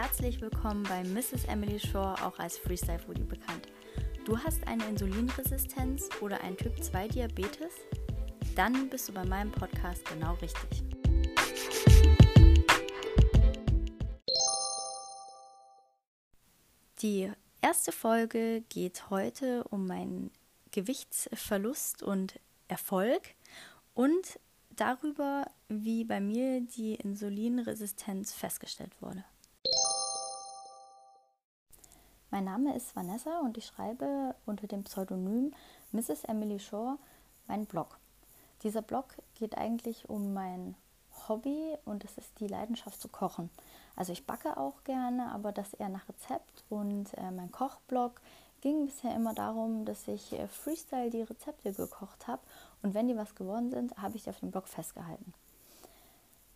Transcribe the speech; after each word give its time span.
herzlich 0.00 0.40
willkommen 0.40 0.84
bei 0.84 1.02
Mrs. 1.02 1.46
Emily 1.48 1.80
Shaw, 1.80 2.14
auch 2.22 2.38
als 2.38 2.56
Freestyle 2.56 3.00
Foodie 3.00 3.24
bekannt. 3.24 3.66
Du 4.24 4.38
hast 4.38 4.64
eine 4.68 4.86
Insulinresistenz 4.86 6.08
oder 6.20 6.40
einen 6.40 6.56
Typ 6.56 6.80
2 6.80 7.08
Diabetes? 7.08 7.72
Dann 8.54 8.88
bist 8.90 9.08
du 9.08 9.12
bei 9.12 9.24
meinem 9.24 9.50
Podcast 9.50 10.04
genau 10.08 10.34
richtig. 10.34 10.84
Die 17.02 17.32
erste 17.60 17.90
Folge 17.90 18.62
geht 18.68 19.10
heute 19.10 19.64
um 19.64 19.88
meinen 19.88 20.30
Gewichtsverlust 20.70 22.04
und 22.04 22.38
Erfolg 22.68 23.34
und 23.94 24.38
darüber, 24.70 25.50
wie 25.68 26.04
bei 26.04 26.20
mir 26.20 26.60
die 26.60 26.94
Insulinresistenz 26.94 28.32
festgestellt 28.32 28.92
wurde. 29.00 29.24
Mein 32.30 32.44
Name 32.44 32.76
ist 32.76 32.94
Vanessa 32.94 33.40
und 33.40 33.56
ich 33.56 33.64
schreibe 33.64 34.34
unter 34.44 34.66
dem 34.66 34.84
Pseudonym 34.84 35.54
Mrs. 35.92 36.24
Emily 36.24 36.58
Shaw 36.58 36.98
meinen 37.46 37.64
Blog. 37.64 37.98
Dieser 38.62 38.82
Blog 38.82 39.06
geht 39.34 39.56
eigentlich 39.56 40.10
um 40.10 40.34
mein 40.34 40.74
Hobby 41.26 41.74
und 41.86 42.04
es 42.04 42.18
ist 42.18 42.38
die 42.38 42.46
Leidenschaft 42.46 43.00
zu 43.00 43.08
kochen. 43.08 43.48
Also 43.96 44.12
ich 44.12 44.26
backe 44.26 44.58
auch 44.58 44.84
gerne, 44.84 45.32
aber 45.32 45.52
das 45.52 45.72
eher 45.72 45.88
nach 45.88 46.06
Rezept 46.06 46.64
und 46.68 47.14
äh, 47.14 47.30
mein 47.30 47.50
Kochblog 47.50 48.20
ging 48.60 48.84
bisher 48.84 49.14
immer 49.14 49.32
darum, 49.32 49.86
dass 49.86 50.06
ich 50.06 50.34
äh, 50.34 50.48
Freestyle 50.48 51.08
die 51.08 51.22
Rezepte 51.22 51.72
gekocht 51.72 52.26
habe 52.26 52.42
und 52.82 52.92
wenn 52.92 53.08
die 53.08 53.16
was 53.16 53.36
geworden 53.36 53.70
sind, 53.70 53.96
habe 53.96 54.16
ich 54.16 54.24
die 54.24 54.30
auf 54.30 54.40
dem 54.40 54.50
Blog 54.50 54.68
festgehalten. 54.68 55.32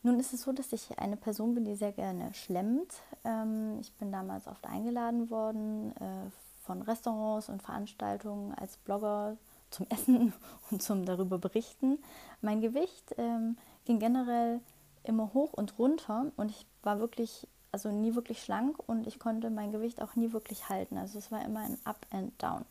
Nun 0.02 0.19
ist 0.19 0.33
es 0.33 0.42
so, 0.42 0.52
dass 0.52 0.73
ich 0.73 0.98
eine 0.98 1.16
Person 1.16 1.55
bin, 1.55 1.65
die 1.65 1.77
sehr 1.77 1.92
gerne 1.92 2.34
schlemmt. 2.34 2.92
Ähm, 3.25 3.78
ich 3.81 3.92
bin 3.95 4.11
damals 4.11 4.48
oft 4.48 4.67
eingeladen 4.67 5.31
worden 5.31 5.94
äh, 5.97 6.31
von 6.64 6.83
Restaurants 6.83 7.48
und 7.48 7.62
Veranstaltungen 7.62 8.53
als 8.55 8.77
Blogger 8.78 9.36
zum 9.70 9.86
Essen 9.91 10.33
und 10.70 10.83
zum 10.83 11.05
darüber 11.05 11.39
berichten. 11.39 11.98
Mein 12.41 12.61
Gewicht 12.61 13.14
ähm, 13.17 13.56
ging 13.84 14.00
generell 14.00 14.61
immer 15.05 15.33
hoch 15.34 15.53
und 15.53 15.78
runter 15.78 16.33
und 16.37 16.50
ich 16.50 16.66
war 16.83 16.98
wirklich, 16.98 17.47
also 17.70 17.91
nie 17.91 18.14
wirklich 18.16 18.42
schlank 18.42 18.78
und 18.87 19.06
ich 19.06 19.20
konnte 19.20 19.50
mein 19.50 19.70
Gewicht 19.70 20.03
auch 20.03 20.16
nie 20.16 20.33
wirklich 20.33 20.69
halten. 20.69 20.98
Also 20.98 21.19
es 21.19 21.31
war 21.31 21.44
immer 21.44 21.61
ein 21.61 21.78
Up 21.84 22.06
and 22.11 22.41
Down. 22.42 22.64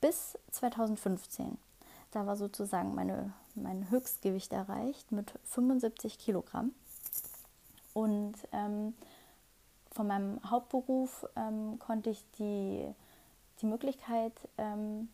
Bis 0.00 0.38
2015. 0.52 1.58
Da 2.10 2.26
war 2.26 2.36
sozusagen 2.36 2.94
meine, 2.94 3.32
mein 3.54 3.90
Höchstgewicht 3.90 4.52
erreicht 4.52 5.12
mit 5.12 5.32
75 5.44 6.18
Kilogramm. 6.18 6.72
Und 7.92 8.34
ähm, 8.52 8.94
von 9.92 10.06
meinem 10.06 10.40
Hauptberuf 10.48 11.26
ähm, 11.36 11.78
konnte 11.78 12.10
ich 12.10 12.24
die, 12.38 12.86
die 13.60 13.66
Möglichkeit 13.66 14.32
ähm, 14.56 15.08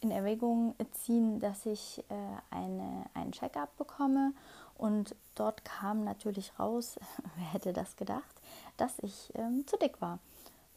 in 0.00 0.10
Erwägung 0.10 0.74
ziehen, 0.92 1.40
dass 1.40 1.66
ich 1.66 2.04
äh, 2.08 2.14
eine, 2.50 3.04
einen 3.14 3.32
Check-up 3.32 3.76
bekomme. 3.76 4.32
Und 4.76 5.14
dort 5.34 5.64
kam 5.64 6.04
natürlich 6.04 6.58
raus, 6.58 6.98
wer 7.36 7.52
hätte 7.52 7.72
das 7.72 7.96
gedacht, 7.96 8.40
dass 8.76 8.98
ich 9.00 9.32
ähm, 9.34 9.66
zu 9.66 9.76
dick 9.76 10.00
war. 10.00 10.18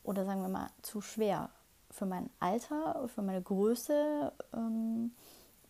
Oder 0.03 0.25
sagen 0.25 0.41
wir 0.41 0.49
mal 0.49 0.69
zu 0.81 1.01
schwer 1.01 1.49
für 1.89 2.05
mein 2.05 2.29
Alter, 2.39 3.07
für 3.13 3.21
meine 3.21 3.41
Größe. 3.41 4.33
Ähm, 4.53 5.11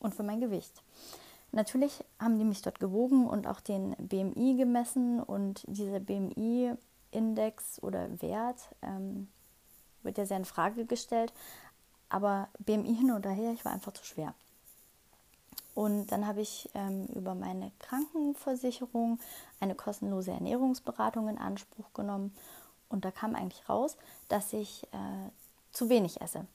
und 0.03 0.13
für 0.13 0.23
mein 0.23 0.39
Gewicht. 0.39 0.83
Natürlich 1.51 2.03
haben 2.19 2.37
die 2.37 2.45
mich 2.45 2.61
dort 2.61 2.79
gewogen 2.79 3.27
und 3.27 3.47
auch 3.47 3.59
den 3.59 3.95
BMI 3.97 4.55
gemessen 4.57 5.21
und 5.21 5.63
dieser 5.67 5.99
BMI-Index 5.99 7.81
oder 7.83 8.21
Wert 8.21 8.57
ähm, 8.81 9.27
wird 10.01 10.17
ja 10.17 10.25
sehr 10.25 10.37
in 10.37 10.45
Frage 10.45 10.85
gestellt. 10.85 11.31
Aber 12.09 12.47
BMI 12.59 12.95
hin 12.95 13.11
oder 13.11 13.29
her, 13.29 13.51
ich 13.53 13.65
war 13.65 13.71
einfach 13.71 13.93
zu 13.93 14.03
schwer. 14.03 14.33
Und 15.75 16.07
dann 16.07 16.27
habe 16.27 16.41
ich 16.41 16.69
ähm, 16.75 17.07
über 17.15 17.33
meine 17.33 17.71
Krankenversicherung 17.79 19.19
eine 19.59 19.75
kostenlose 19.75 20.31
Ernährungsberatung 20.31 21.27
in 21.29 21.37
Anspruch 21.37 21.93
genommen. 21.93 22.35
Und 22.89 23.05
da 23.05 23.11
kam 23.11 23.35
eigentlich 23.35 23.67
raus, 23.69 23.97
dass 24.27 24.53
ich 24.53 24.83
äh, 24.91 25.29
zu 25.71 25.89
wenig 25.89 26.21
esse. 26.21 26.45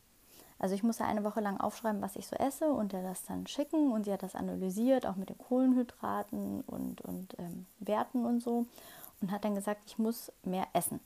Also 0.59 0.75
ich 0.75 0.83
musste 0.83 1.05
eine 1.05 1.23
Woche 1.23 1.41
lang 1.41 1.61
aufschreiben, 1.61 2.03
was 2.03 2.17
ich 2.17 2.27
so 2.27 2.37
esse 2.37 2.71
und 2.71 2.93
der 2.93 3.03
das 3.03 3.25
dann 3.25 3.47
schicken 3.47 3.93
und 3.93 4.05
sie 4.05 4.13
hat 4.13 4.23
das 4.23 4.35
analysiert, 4.35 5.07
auch 5.07 5.17
mit 5.17 5.29
den 5.29 5.39
Kohlenhydraten 5.39 6.63
und, 6.63 7.01
und 7.03 7.39
ähm, 7.39 7.67
Werten 7.79 8.27
und 8.27 8.43
so 8.43 8.67
und 9.21 9.31
hat 9.31 9.45
dann 9.45 9.55
gesagt, 9.55 9.83
ich 9.87 9.99
muss 9.99 10.33
mehr 10.45 10.67
essen. 10.73 11.01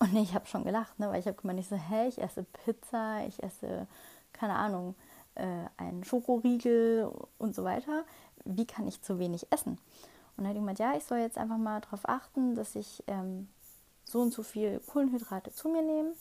Und 0.00 0.14
ich 0.16 0.34
habe 0.34 0.46
schon 0.46 0.64
gelacht, 0.64 0.98
ne, 0.98 1.10
weil 1.10 1.20
ich 1.20 1.26
habe 1.26 1.40
gemeint, 1.40 1.60
ich 1.60 1.68
so, 1.68 1.76
hä, 1.76 2.06
ich 2.06 2.20
esse 2.20 2.44
Pizza, 2.64 3.26
ich 3.26 3.42
esse, 3.42 3.86
keine 4.32 4.54
Ahnung, 4.54 4.94
äh, 5.34 5.64
einen 5.76 6.04
Schokoriegel 6.04 7.10
und 7.38 7.54
so 7.54 7.64
weiter. 7.64 8.04
Wie 8.44 8.64
kann 8.64 8.86
ich 8.86 9.02
zu 9.02 9.18
wenig 9.18 9.46
essen? 9.50 9.78
Und 10.36 10.44
dann 10.44 10.48
hat 10.48 10.54
jemand, 10.54 10.78
ja, 10.78 10.96
ich 10.96 11.04
soll 11.04 11.18
jetzt 11.18 11.36
einfach 11.36 11.56
mal 11.56 11.80
darauf 11.80 12.08
achten, 12.08 12.54
dass 12.54 12.76
ich 12.76 13.02
ähm, 13.08 13.48
so 14.04 14.20
und 14.20 14.32
so 14.32 14.44
viel 14.44 14.80
Kohlenhydrate 14.86 15.52
zu 15.52 15.68
mir 15.68 15.82
nehme 15.82 16.12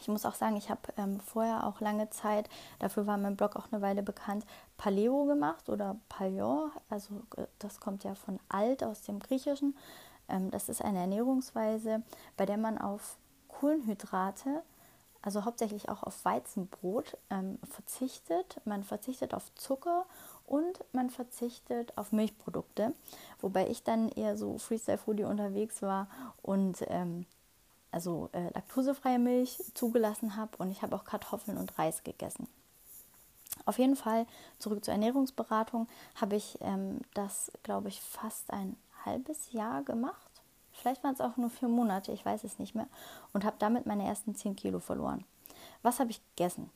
ich 0.00 0.08
muss 0.08 0.24
auch 0.24 0.34
sagen, 0.34 0.56
ich 0.56 0.70
habe 0.70 0.80
ähm, 0.96 1.20
vorher 1.20 1.66
auch 1.66 1.80
lange 1.80 2.10
Zeit, 2.10 2.48
dafür 2.78 3.06
war 3.06 3.16
mein 3.16 3.36
Blog 3.36 3.56
auch 3.56 3.66
eine 3.70 3.82
Weile 3.82 4.02
bekannt, 4.02 4.44
Paleo 4.76 5.24
gemacht 5.24 5.68
oder 5.68 5.96
Paleo. 6.08 6.70
Also 6.88 7.22
äh, 7.36 7.46
das 7.58 7.80
kommt 7.80 8.04
ja 8.04 8.14
von 8.14 8.38
alt 8.48 8.82
aus 8.84 9.02
dem 9.02 9.18
Griechischen. 9.18 9.76
Ähm, 10.28 10.50
das 10.50 10.68
ist 10.68 10.82
eine 10.82 11.00
Ernährungsweise, 11.00 12.02
bei 12.36 12.46
der 12.46 12.58
man 12.58 12.78
auf 12.78 13.16
Kohlenhydrate, 13.48 14.62
also 15.22 15.44
hauptsächlich 15.44 15.88
auch 15.88 16.02
auf 16.04 16.24
Weizenbrot, 16.24 17.16
ähm, 17.30 17.58
verzichtet. 17.68 18.60
Man 18.64 18.84
verzichtet 18.84 19.34
auf 19.34 19.52
Zucker 19.54 20.06
und 20.46 20.84
man 20.92 21.10
verzichtet 21.10 21.96
auf 21.98 22.12
Milchprodukte. 22.12 22.94
Wobei 23.40 23.68
ich 23.68 23.82
dann 23.82 24.08
eher 24.10 24.36
so 24.36 24.58
Freestyle 24.58 24.98
Foodie 24.98 25.24
unterwegs 25.24 25.82
war 25.82 26.08
und 26.42 26.84
ähm, 26.88 27.26
also 27.90 28.28
äh, 28.32 28.50
laktosefreie 28.54 29.18
Milch 29.18 29.62
zugelassen 29.74 30.36
habe 30.36 30.56
und 30.58 30.70
ich 30.70 30.82
habe 30.82 30.94
auch 30.94 31.04
Kartoffeln 31.04 31.58
und 31.58 31.78
Reis 31.78 32.02
gegessen. 32.04 32.48
Auf 33.64 33.78
jeden 33.78 33.96
Fall 33.96 34.26
zurück 34.58 34.84
zur 34.84 34.92
Ernährungsberatung 34.92 35.88
habe 36.14 36.36
ich 36.36 36.58
ähm, 36.60 37.00
das, 37.14 37.50
glaube 37.62 37.88
ich, 37.88 38.00
fast 38.00 38.50
ein 38.52 38.76
halbes 39.04 39.52
Jahr 39.52 39.82
gemacht. 39.82 40.30
Vielleicht 40.72 41.02
waren 41.02 41.14
es 41.14 41.20
auch 41.20 41.36
nur 41.36 41.50
vier 41.50 41.68
Monate, 41.68 42.12
ich 42.12 42.24
weiß 42.24 42.44
es 42.44 42.58
nicht 42.58 42.74
mehr. 42.74 42.88
Und 43.32 43.44
habe 43.44 43.56
damit 43.58 43.86
meine 43.86 44.06
ersten 44.06 44.34
10 44.34 44.56
Kilo 44.56 44.78
verloren. 44.78 45.24
Was 45.82 45.98
habe 45.98 46.10
ich 46.10 46.20
gegessen? 46.36 46.70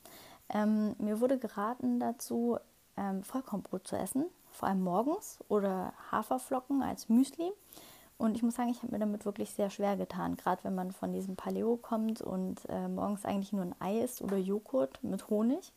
Ähm, 0.49 0.95
mir 0.99 1.19
wurde 1.19 1.37
geraten 1.37 1.99
dazu, 1.99 2.57
ähm, 2.97 3.23
Vollkornbrot 3.23 3.87
zu 3.87 3.95
essen, 3.95 4.25
vor 4.51 4.67
allem 4.67 4.83
morgens 4.83 5.39
oder 5.47 5.93
Haferflocken 6.11 6.83
als 6.83 7.09
Müsli. 7.09 7.51
Und 8.17 8.35
ich 8.35 8.43
muss 8.43 8.55
sagen, 8.55 8.69
ich 8.69 8.81
habe 8.83 8.91
mir 8.91 8.99
damit 8.99 9.25
wirklich 9.25 9.51
sehr 9.51 9.69
schwer 9.69 9.97
getan, 9.97 10.37
gerade 10.37 10.63
wenn 10.63 10.75
man 10.75 10.91
von 10.91 11.11
diesem 11.11 11.35
Paleo 11.35 11.77
kommt 11.77 12.21
und 12.21 12.61
äh, 12.69 12.87
morgens 12.87 13.25
eigentlich 13.25 13.53
nur 13.53 13.63
ein 13.63 13.75
Ei 13.79 13.99
isst 13.99 14.21
oder 14.21 14.37
Joghurt 14.37 15.03
mit 15.03 15.29
Honig. 15.29 15.73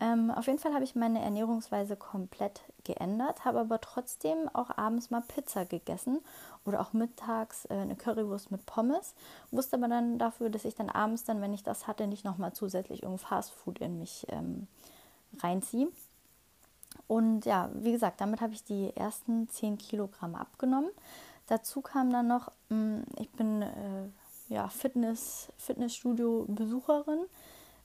Ähm, 0.00 0.30
auf 0.30 0.46
jeden 0.46 0.60
Fall 0.60 0.74
habe 0.74 0.84
ich 0.84 0.94
meine 0.94 1.20
Ernährungsweise 1.20 1.96
komplett 1.96 2.62
geändert, 2.84 3.44
habe 3.44 3.58
aber 3.58 3.80
trotzdem 3.80 4.48
auch 4.52 4.70
abends 4.76 5.10
mal 5.10 5.22
Pizza 5.22 5.64
gegessen 5.64 6.20
oder 6.64 6.80
auch 6.80 6.92
mittags 6.92 7.64
äh, 7.64 7.74
eine 7.74 7.96
Currywurst 7.96 8.52
mit 8.52 8.64
Pommes. 8.64 9.14
Wusste 9.50 9.76
aber 9.76 9.88
dann 9.88 10.18
dafür, 10.18 10.50
dass 10.50 10.64
ich 10.64 10.76
dann 10.76 10.88
abends 10.88 11.24
dann, 11.24 11.40
wenn 11.40 11.52
ich 11.52 11.64
das 11.64 11.88
hatte, 11.88 12.06
nicht 12.06 12.24
nochmal 12.24 12.52
zusätzlich 12.52 13.02
irgendein 13.02 13.26
Fastfood 13.26 13.80
in 13.80 13.98
mich 13.98 14.24
ähm, 14.28 14.68
reinziehe. 15.38 15.88
Und 17.08 17.44
ja, 17.44 17.70
wie 17.74 17.92
gesagt, 17.92 18.20
damit 18.20 18.40
habe 18.40 18.52
ich 18.52 18.62
die 18.64 18.94
ersten 18.94 19.48
10 19.48 19.78
Kilogramm 19.78 20.36
abgenommen. 20.36 20.90
Dazu 21.48 21.80
kam 21.80 22.10
dann 22.10 22.28
noch, 22.28 22.52
mm, 22.68 23.00
ich 23.18 23.30
bin 23.32 23.62
äh, 23.62 24.08
ja, 24.48 24.68
Fitness, 24.68 25.48
Fitnessstudio-Besucherin 25.56 27.26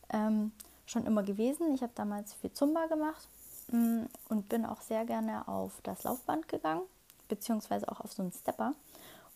ähm, 0.10 0.51
schon 0.86 1.06
immer 1.06 1.24
gewesen. 1.24 1.74
Ich 1.74 1.81
habe 1.81 1.94
damals 1.95 2.33
viel 2.36 2.51
Zumba 2.51 2.86
gemacht 2.88 3.27
mh, 3.71 3.80
mm, 3.80 4.07
und 4.30 4.50
bin 4.50 4.65
auch 4.65 4.81
sehr 4.81 5.06
gerne 5.06 5.48
auf 5.48 5.80
das 5.83 6.04
Laufband 6.04 6.48
gegangen, 6.50 6.83
beziehungsweise 7.30 7.89
auch 7.89 8.01
auf 8.01 8.12
so 8.12 8.21
einen 8.21 8.33
Stepper. 8.33 8.74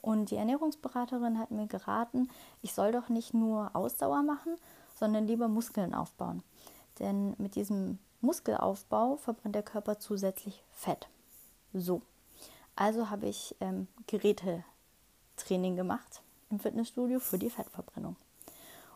Und 0.01 0.29
die 0.29 0.35
Ernährungsberaterin 0.35 1.39
hat 1.39 1.51
mir 1.51 1.68
geraten, 1.68 2.29
ich 2.62 2.74
soll 2.74 2.91
doch 2.91 3.09
nicht 3.09 3.33
nur 3.33 3.75
Ausdauer 3.75 4.24
machen, 4.24 4.56
sondern 4.95 5.25
lieber 5.25 5.47
Muskeln 5.47 5.94
aufbauen. 5.94 6.44
Denn 7.00 7.33
mit 7.38 7.56
diesem 7.56 8.00
Muskelaufbau 8.21 9.15
verbrennt 9.18 9.56
der 9.56 9.63
Körper 9.63 10.00
zusätzlich 10.00 10.63
Fett. 10.71 11.07
So, 11.74 12.01
also 12.77 13.09
habe 13.09 13.27
ich 13.27 13.56
ähm, 13.59 13.88
Gerätetraining 14.07 15.75
gemacht 15.75 16.21
im 16.50 16.59
Fitnessstudio 16.59 17.19
für 17.19 17.38
die 17.38 17.50
Fettverbrennung. 17.50 18.15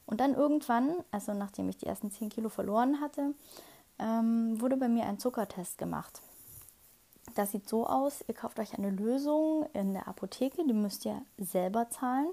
Und 0.06 0.20
dann 0.20 0.34
irgendwann, 0.34 1.04
also 1.12 1.34
nachdem 1.34 1.70
ich 1.70 1.78
die 1.78 1.86
ersten 1.86 2.12
10 2.12 2.30
Kilo 2.30 2.50
verloren 2.50 3.02
hatte, 3.02 3.34
ähm, 4.00 4.60
wurde 4.62 4.78
bei 4.78 4.88
mir 4.88 5.06
ein 5.06 5.20
Zuckertest 5.20 5.78
gemacht. 5.78 6.22
Das 7.36 7.52
sieht 7.52 7.70
so 7.70 7.88
aus, 7.88 8.24
ihr 8.28 8.34
kauft 8.34 8.60
euch 8.60 8.78
eine 8.78 8.90
Lösung 8.90 9.68
in 9.74 9.94
der 9.94 10.08
Apotheke, 10.08 10.66
die 10.66 10.74
müsst 10.74 11.06
ihr 11.06 11.22
selber 11.38 11.90
zahlen. 11.90 12.32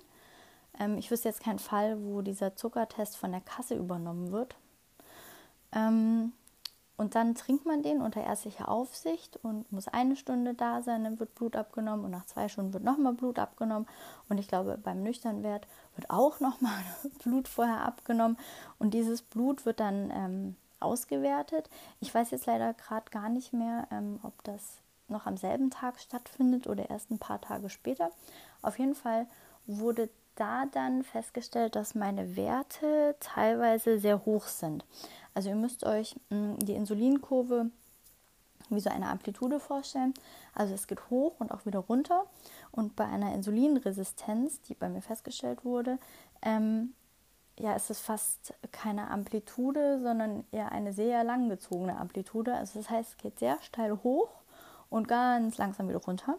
Ähm, 0.78 0.98
ich 0.98 1.10
wüsste 1.10 1.28
jetzt 1.28 1.42
keinen 1.42 1.58
Fall, 1.58 2.02
wo 2.04 2.22
dieser 2.22 2.56
Zuckertest 2.56 3.16
von 3.16 3.32
der 3.32 3.40
Kasse 3.40 3.74
übernommen 3.74 4.32
wird. 4.32 4.56
Ähm, 5.72 6.32
und 6.98 7.14
dann 7.14 7.36
trinkt 7.36 7.64
man 7.64 7.84
den 7.84 8.02
unter 8.02 8.24
ärztlicher 8.24 8.68
Aufsicht 8.68 9.38
und 9.44 9.70
muss 9.70 9.86
eine 9.86 10.16
Stunde 10.16 10.54
da 10.54 10.82
sein, 10.82 11.04
dann 11.04 11.20
wird 11.20 11.36
Blut 11.36 11.54
abgenommen 11.54 12.04
und 12.04 12.10
nach 12.10 12.26
zwei 12.26 12.48
Stunden 12.48 12.72
wird 12.72 12.82
nochmal 12.82 13.12
Blut 13.12 13.38
abgenommen. 13.38 13.86
Und 14.28 14.38
ich 14.38 14.48
glaube, 14.48 14.76
beim 14.82 15.04
Nüchternwert 15.04 15.68
wird 15.94 16.10
auch 16.10 16.40
nochmal 16.40 16.82
Blut 17.22 17.46
vorher 17.46 17.82
abgenommen. 17.82 18.36
Und 18.80 18.94
dieses 18.94 19.22
Blut 19.22 19.64
wird 19.64 19.78
dann 19.78 20.10
ähm, 20.10 20.56
ausgewertet. 20.80 21.70
Ich 22.00 22.12
weiß 22.12 22.32
jetzt 22.32 22.46
leider 22.46 22.74
gerade 22.74 23.08
gar 23.12 23.28
nicht 23.28 23.52
mehr, 23.52 23.86
ähm, 23.92 24.18
ob 24.24 24.42
das 24.42 24.78
noch 25.06 25.24
am 25.26 25.36
selben 25.36 25.70
Tag 25.70 26.00
stattfindet 26.00 26.66
oder 26.66 26.90
erst 26.90 27.12
ein 27.12 27.20
paar 27.20 27.40
Tage 27.40 27.70
später. 27.70 28.10
Auf 28.60 28.76
jeden 28.76 28.96
Fall 28.96 29.28
wurde 29.66 30.10
da 30.34 30.66
dann 30.66 31.04
festgestellt, 31.04 31.76
dass 31.76 31.94
meine 31.94 32.36
Werte 32.36 33.16
teilweise 33.20 33.98
sehr 33.98 34.24
hoch 34.24 34.46
sind. 34.46 34.84
Also 35.38 35.50
ihr 35.50 35.54
müsst 35.54 35.86
euch 35.86 36.16
mh, 36.30 36.36
hm, 36.36 36.58
die 36.58 36.74
Insulinkurve 36.74 37.70
wie 38.70 38.80
so 38.80 38.90
eine 38.90 39.08
Amplitude 39.08 39.60
vorstellen. 39.60 40.12
Also 40.52 40.74
es 40.74 40.88
geht 40.88 41.10
hoch 41.10 41.36
und 41.38 41.52
auch 41.52 41.64
wieder 41.64 41.78
runter. 41.78 42.24
Und 42.72 42.96
bei 42.96 43.04
einer 43.04 43.32
Insulinresistenz, 43.32 44.60
die 44.62 44.74
bei 44.74 44.88
mir 44.88 45.00
festgestellt 45.00 45.64
wurde, 45.64 46.00
ähm, 46.42 46.92
ja, 47.56 47.72
ist 47.74 47.88
es 47.88 48.00
fast 48.00 48.52
keine 48.72 49.12
Amplitude, 49.12 50.00
sondern 50.02 50.42
eher 50.50 50.72
eine 50.72 50.92
sehr 50.92 51.22
langgezogene 51.22 51.96
Amplitude. 51.96 52.54
Also 52.54 52.80
das 52.80 52.90
heißt, 52.90 53.10
es 53.10 53.16
geht 53.16 53.38
sehr 53.38 53.62
steil 53.62 53.96
hoch 54.02 54.30
und 54.90 55.06
ganz 55.06 55.56
langsam 55.56 55.88
wieder 55.88 56.00
runter. 56.00 56.36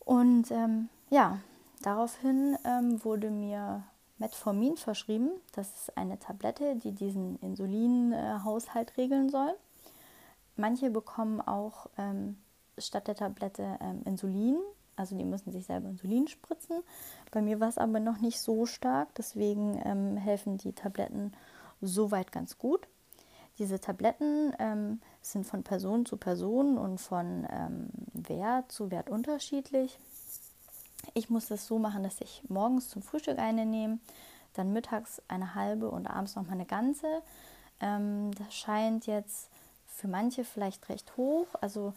Und 0.00 0.50
ähm, 0.50 0.88
ja, 1.10 1.38
daraufhin 1.82 2.58
ähm, 2.64 3.04
wurde 3.04 3.30
mir 3.30 3.84
Metformin 4.18 4.76
verschrieben. 4.76 5.30
Das 5.52 5.68
ist 5.68 5.96
eine 5.96 6.18
Tablette, 6.18 6.76
die 6.76 6.92
diesen 6.92 7.38
Insulinhaushalt 7.40 8.96
regeln 8.96 9.28
soll. 9.30 9.54
Manche 10.56 10.90
bekommen 10.90 11.40
auch 11.40 11.86
ähm, 11.96 12.36
statt 12.76 13.06
der 13.06 13.14
Tablette 13.14 13.78
ähm, 13.80 14.02
Insulin, 14.04 14.56
also 14.96 15.16
die 15.16 15.24
müssen 15.24 15.52
sich 15.52 15.66
selber 15.66 15.88
Insulin 15.88 16.26
spritzen. 16.26 16.82
Bei 17.30 17.40
mir 17.40 17.60
war 17.60 17.68
es 17.68 17.78
aber 17.78 18.00
noch 18.00 18.18
nicht 18.20 18.40
so 18.40 18.66
stark, 18.66 19.14
deswegen 19.14 19.80
ähm, 19.84 20.16
helfen 20.16 20.58
die 20.58 20.72
Tabletten 20.72 21.32
soweit 21.80 22.32
ganz 22.32 22.58
gut. 22.58 22.88
Diese 23.58 23.80
Tabletten 23.80 24.52
ähm, 24.58 25.00
sind 25.20 25.44
von 25.44 25.62
Person 25.62 26.06
zu 26.06 26.16
Person 26.16 26.78
und 26.78 26.98
von 27.00 27.46
ähm, 27.50 27.88
Wert 28.12 28.70
zu 28.70 28.90
Wert 28.90 29.10
unterschiedlich. 29.10 29.98
Ich 31.14 31.30
muss 31.30 31.46
das 31.48 31.66
so 31.66 31.78
machen, 31.78 32.02
dass 32.02 32.20
ich 32.20 32.42
morgens 32.48 32.88
zum 32.88 33.02
Frühstück 33.02 33.38
eine 33.38 33.66
nehme, 33.66 33.98
dann 34.54 34.72
mittags 34.72 35.22
eine 35.28 35.54
halbe 35.54 35.90
und 35.90 36.06
abends 36.06 36.36
noch 36.36 36.44
mal 36.44 36.52
eine 36.52 36.66
ganze. 36.66 37.22
Ähm, 37.80 38.32
das 38.36 38.54
scheint 38.54 39.06
jetzt 39.06 39.50
für 39.86 40.08
manche 40.08 40.44
vielleicht 40.44 40.88
recht 40.88 41.16
hoch. 41.16 41.46
Also 41.60 41.92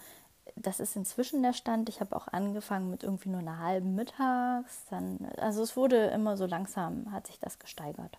das 0.56 0.80
ist 0.80 0.96
inzwischen 0.96 1.44
der 1.44 1.54
Stand. 1.54 1.90
Ich 1.90 2.02
habe 2.02 2.16
auch 2.16 2.28
angefangen 2.28 2.90
mit 2.90 3.04
irgendwie 3.04 3.30
nur 3.30 3.40
einer 3.40 3.60
halben 3.60 3.96
mittags. 3.96 4.86
Dann, 4.90 5.30
also 5.38 5.64
es 5.64 5.76
wurde 5.76 6.08
immer 6.08 6.38
so 6.38 6.46
langsam, 6.46 7.12
hat 7.12 7.28
sich 7.28 7.40
das 7.40 7.60
gesteigert. 7.60 8.18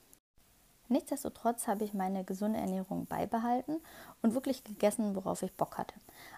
Nichtsdestotrotz 0.93 1.67
habe 1.67 1.85
ich 1.85 1.95
meine 1.95 2.23
gesunde 2.25 2.59
Ernährung 2.59 3.07
beibehalten 3.07 3.81
und 4.21 4.35
wirklich 4.35 4.63
gegessen, 4.63 5.17
worauf 5.17 5.43
ich 5.43 5.53
Bock 5.55 5.79
hatte. 5.79 5.95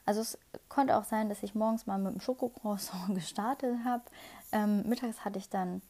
Also 0.07 0.21
es 0.21 0.39
konnte 0.69 0.97
auch 0.97 1.05
sein, 1.05 1.29
dass 1.29 1.43
ich 1.43 1.55
morgens 1.55 1.87
mal 1.87 1.99
mit 1.99 2.13
einem 2.13 2.21
Schokocroissant 2.21 3.15
gestartet 3.15 3.77
habe. 3.85 4.05
Ähm, 4.53 4.89
mittags 4.89 5.25
hatte 5.25 5.39
ich 5.39 5.51
dann, 5.51 5.83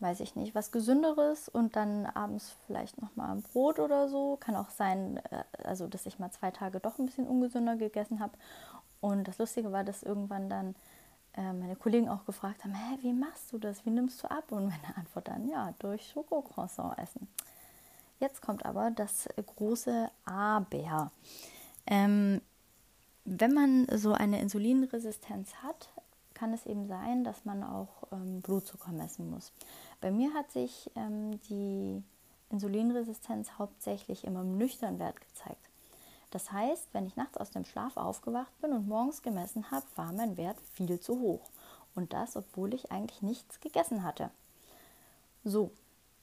weiß 0.00 0.20
ich 0.20 0.36
nicht, 0.36 0.54
was 0.54 0.72
Gesünderes 0.72 1.48
und 1.48 1.74
dann 1.74 2.06
abends 2.06 2.54
vielleicht 2.66 3.00
nochmal 3.00 3.30
ein 3.30 3.42
Brot 3.42 3.78
oder 3.78 4.08
so. 4.08 4.36
Kann 4.36 4.56
auch 4.56 4.70
sein, 4.70 5.20
äh, 5.30 5.44
also 5.64 5.88
dass 5.88 6.06
ich 6.06 6.18
mal 6.18 6.30
zwei 6.30 6.50
Tage 6.50 6.80
doch 6.80 6.98
ein 6.98 7.06
bisschen 7.06 7.26
ungesünder 7.26 7.76
gegessen 7.76 8.20
habe. 8.20 8.34
Und 9.00 9.26
das 9.26 9.38
Lustige 9.38 9.72
war, 9.72 9.84
dass 9.84 10.02
irgendwann 10.02 10.48
dann 10.48 10.74
äh, 11.34 11.52
meine 11.52 11.76
Kollegen 11.76 12.08
auch 12.08 12.24
gefragt 12.24 12.64
haben, 12.64 12.74
hä, 12.74 12.98
wie 13.00 13.12
machst 13.12 13.52
du 13.52 13.58
das? 13.58 13.84
Wie 13.86 13.90
nimmst 13.90 14.22
du 14.22 14.30
ab? 14.30 14.52
Und 14.52 14.64
meine 14.68 14.96
Antwort 14.96 15.28
dann, 15.28 15.48
ja, 15.48 15.72
durch 15.78 16.10
Schokocroissant 16.10 16.98
essen. 16.98 17.28
Jetzt 18.22 18.40
kommt 18.40 18.64
aber 18.64 18.92
das 18.92 19.28
große 19.56 20.08
Aber. 20.24 21.10
Ähm, 21.88 22.40
wenn 23.24 23.52
man 23.52 23.88
so 23.98 24.12
eine 24.12 24.40
Insulinresistenz 24.40 25.52
hat, 25.56 25.88
kann 26.32 26.52
es 26.52 26.64
eben 26.64 26.86
sein, 26.86 27.24
dass 27.24 27.44
man 27.44 27.64
auch 27.64 28.04
ähm, 28.12 28.40
Blutzucker 28.40 28.92
messen 28.92 29.28
muss. 29.28 29.50
Bei 30.00 30.12
mir 30.12 30.32
hat 30.34 30.52
sich 30.52 30.88
ähm, 30.94 31.40
die 31.48 32.00
Insulinresistenz 32.50 33.58
hauptsächlich 33.58 34.22
immer 34.22 34.42
im 34.42 34.56
nüchternen 34.56 35.00
Wert 35.00 35.20
gezeigt. 35.20 35.68
Das 36.30 36.52
heißt, 36.52 36.94
wenn 36.94 37.06
ich 37.06 37.16
nachts 37.16 37.38
aus 37.38 37.50
dem 37.50 37.64
Schlaf 37.64 37.96
aufgewacht 37.96 38.56
bin 38.60 38.72
und 38.72 38.86
morgens 38.86 39.22
gemessen 39.22 39.68
habe, 39.72 39.86
war 39.96 40.12
mein 40.12 40.36
Wert 40.36 40.60
viel 40.74 41.00
zu 41.00 41.18
hoch. 41.18 41.50
Und 41.96 42.12
das, 42.12 42.36
obwohl 42.36 42.72
ich 42.72 42.92
eigentlich 42.92 43.20
nichts 43.20 43.58
gegessen 43.58 44.04
hatte. 44.04 44.30
So, 45.42 45.72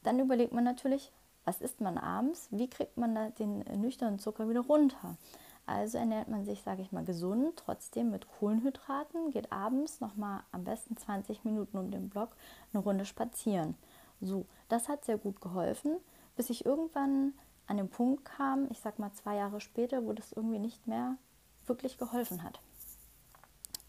dann 0.04 0.18
überlegt 0.19 0.54
man 0.54 0.63
natürlich, 0.63 1.12
was 1.50 1.62
isst 1.62 1.81
man 1.81 1.98
abends? 1.98 2.48
Wie 2.51 2.69
kriegt 2.69 2.96
man 2.98 3.34
den 3.40 3.60
nüchternen 3.81 4.19
Zucker 4.19 4.48
wieder 4.48 4.60
runter? 4.60 5.18
Also 5.66 5.98
ernährt 5.98 6.28
man 6.28 6.46
sich, 6.46 6.62
sage 6.62 6.84
ich 6.84 6.92
mal, 6.92 7.04
gesund, 7.04 7.54
trotzdem 7.56 8.12
mit 8.12 8.28
Kohlenhydraten, 8.28 9.31
geht 9.31 9.51
abends 9.51 10.00
nochmal 10.00 10.44
am 10.51 10.63
besten 10.63 10.96
20 10.96 11.46
Minuten 11.46 11.80
um 11.80 11.90
den 11.90 12.07
Block 12.07 12.36
eine 12.72 12.84
Runde 12.84 13.06
spazieren. 13.06 13.75
So, 14.22 14.46
das 14.68 14.90
hat 14.90 15.06
sehr 15.06 15.18
gut 15.18 15.42
geholfen, 15.42 15.98
bis 16.36 16.51
ich 16.51 16.68
irgendwann 16.68 17.34
an 17.66 17.78
den 17.78 17.90
Punkt 17.90 18.25
kam, 18.25 18.68
ich 18.69 18.80
sag 18.80 19.00
mal 19.00 19.12
zwei 19.13 19.36
Jahre 19.36 19.60
später, 19.60 20.06
wo 20.06 20.13
das 20.13 20.31
irgendwie 20.34 20.60
nicht 20.60 20.86
mehr 20.86 21.18
wirklich 21.66 21.98
geholfen 21.98 22.44
hat. 22.44 22.60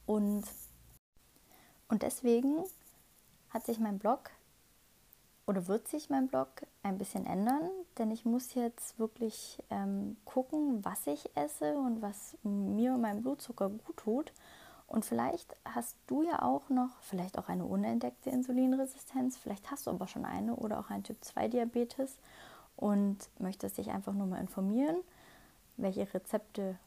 Und, 0.06 0.44
und 1.88 2.02
deswegen 2.02 2.64
hat 3.50 3.66
sich 3.66 3.78
mein 3.78 3.98
Blog 3.98 4.30
oder 5.50 5.66
wird 5.66 5.88
sich 5.88 6.10
mein 6.10 6.28
Blog 6.28 6.48
ein 6.84 6.96
bisschen 6.96 7.26
ändern, 7.26 7.68
denn 7.98 8.12
ich 8.12 8.24
muss 8.24 8.54
jetzt 8.54 9.00
wirklich 9.00 9.58
ähm, 9.68 10.16
gucken, 10.24 10.84
was 10.84 11.08
ich 11.08 11.28
esse 11.34 11.74
und 11.74 12.00
was 12.00 12.38
mir 12.44 12.94
und 12.94 13.00
meinem 13.00 13.22
Blutzucker 13.22 13.68
gut 13.68 13.96
tut. 13.96 14.32
Und 14.86 15.04
vielleicht 15.04 15.56
hast 15.64 15.96
du 16.06 16.22
ja 16.22 16.42
auch 16.42 16.68
noch, 16.68 16.90
vielleicht 17.00 17.36
auch 17.36 17.48
eine 17.48 17.64
unentdeckte 17.64 18.30
Insulinresistenz, 18.30 19.38
vielleicht 19.38 19.72
hast 19.72 19.88
du 19.88 19.90
aber 19.90 20.06
schon 20.06 20.24
eine 20.24 20.54
oder 20.54 20.78
auch 20.78 20.88
ein 20.88 21.02
Typ-2-Diabetes 21.02 22.18
und 22.76 23.18
möchtest 23.40 23.78
dich 23.78 23.90
einfach 23.90 24.12
nur 24.12 24.28
mal 24.28 24.40
informieren, 24.40 24.98
welche 25.76 26.14
Rezepte 26.14 26.78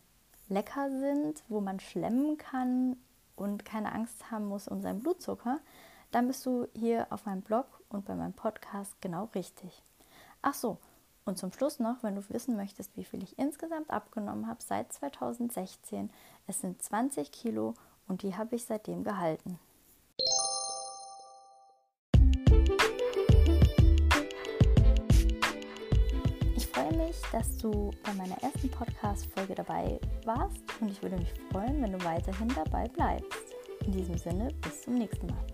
lecker 0.47 0.89
sind, 0.89 1.43
wo 1.49 1.59
man 1.59 1.81
schlemmen 1.81 2.37
kann 2.37 2.95
und 3.35 3.65
keine 3.65 3.91
Angst 3.91 4.31
haben 4.31 4.45
muss 4.45 4.69
um 4.69 4.81
seinen 4.81 5.01
Blutzucker, 5.01 5.59
dann 6.13 6.27
bist 6.27 6.45
du 6.45 6.67
hier 6.73 7.07
auf 7.09 7.25
meinem 7.25 7.41
Blog 7.41 7.65
und 7.89 8.05
bei 8.05 8.13
meinem 8.15 8.33
Podcast 8.33 8.95
genau 9.01 9.29
richtig. 9.33 9.81
Ach 10.43 10.53
so, 10.53 10.77
und 11.25 11.37
zum 11.37 11.51
Schluss 11.51 11.79
noch, 11.79 12.03
wenn 12.03 12.15
du 12.15 12.29
wissen 12.29 12.55
möchtest, 12.55 12.95
wie 12.95 13.03
viel 13.03 13.23
ich 13.23 13.39
insgesamt 13.39 13.89
abgenommen 13.89 14.47
habe 14.47 14.61
seit 14.61 14.93
2016, 14.93 16.11
es 16.47 16.61
sind 16.61 16.81
20 16.81 17.31
Kilo 17.31 17.73
und 18.07 18.21
die 18.21 18.35
habe 18.35 18.55
ich 18.55 18.65
seitdem 18.65 19.03
gehalten. 19.03 19.57
Ich 26.55 26.67
freue 26.67 26.93
mich, 26.95 27.19
dass 27.31 27.57
du 27.57 27.91
bei 28.03 28.13
meiner 28.13 28.37
ersten 28.43 28.69
Podcast-Folge 28.69 29.55
dabei 29.55 29.99
warst 30.25 30.61
und 30.79 30.89
ich 30.89 31.01
würde 31.01 31.17
mich 31.17 31.33
freuen, 31.51 31.81
wenn 31.81 31.93
du 31.93 32.03
weiterhin 32.03 32.49
dabei 32.49 32.87
bleibst. 32.89 33.55
In 33.85 33.93
diesem 33.93 34.17
Sinne, 34.17 34.49
bis 34.61 34.83
zum 34.83 34.95
nächsten 34.95 35.27
Mal. 35.27 35.52